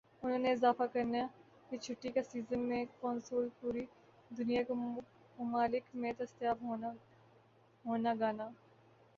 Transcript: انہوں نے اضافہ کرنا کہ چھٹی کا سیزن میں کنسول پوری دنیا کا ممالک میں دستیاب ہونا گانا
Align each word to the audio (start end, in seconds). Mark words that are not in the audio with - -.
انہوں 0.23 0.39
نے 0.39 0.51
اضافہ 0.51 0.83
کرنا 0.93 1.25
کہ 1.69 1.77
چھٹی 1.77 2.11
کا 2.11 2.21
سیزن 2.23 2.59
میں 2.69 2.83
کنسول 3.01 3.47
پوری 3.59 3.85
دنیا 4.31 4.63
کا 4.67 4.73
ممالک 5.37 5.95
میں 5.95 6.13
دستیاب 6.19 6.63
ہونا 7.85 8.13
گانا 8.19 8.49